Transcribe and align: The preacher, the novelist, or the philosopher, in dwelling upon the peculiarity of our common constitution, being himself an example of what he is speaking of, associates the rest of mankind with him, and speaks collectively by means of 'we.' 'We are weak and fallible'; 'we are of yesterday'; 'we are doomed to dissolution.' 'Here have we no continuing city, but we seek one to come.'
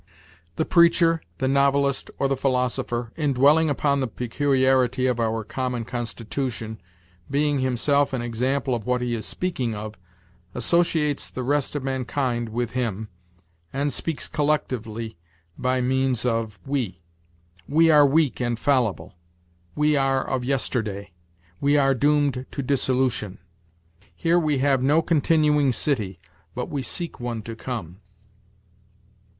The 0.55 0.65
preacher, 0.65 1.21
the 1.37 1.47
novelist, 1.47 2.09
or 2.17 2.27
the 2.27 2.35
philosopher, 2.35 3.11
in 3.15 3.33
dwelling 3.33 3.69
upon 3.69 3.99
the 3.99 4.07
peculiarity 4.07 5.05
of 5.05 5.19
our 5.19 5.43
common 5.43 5.85
constitution, 5.85 6.81
being 7.29 7.59
himself 7.59 8.11
an 8.11 8.19
example 8.23 8.73
of 8.73 8.87
what 8.87 9.01
he 9.01 9.13
is 9.13 9.27
speaking 9.27 9.75
of, 9.75 9.93
associates 10.55 11.29
the 11.29 11.43
rest 11.43 11.75
of 11.75 11.83
mankind 11.83 12.49
with 12.49 12.71
him, 12.71 13.09
and 13.71 13.93
speaks 13.93 14.27
collectively 14.27 15.17
by 15.55 15.81
means 15.81 16.25
of 16.25 16.57
'we.' 16.65 16.99
'We 17.69 17.91
are 17.91 18.03
weak 18.03 18.39
and 18.41 18.57
fallible'; 18.57 19.13
'we 19.75 19.95
are 19.97 20.27
of 20.27 20.43
yesterday'; 20.43 21.11
'we 21.59 21.77
are 21.77 21.93
doomed 21.93 22.47
to 22.49 22.63
dissolution.' 22.63 23.37
'Here 24.15 24.41
have 24.57 24.81
we 24.81 24.87
no 24.87 25.03
continuing 25.03 25.71
city, 25.71 26.19
but 26.55 26.69
we 26.69 26.81
seek 26.81 27.19
one 27.19 27.43
to 27.43 27.55
come.' 27.55 27.99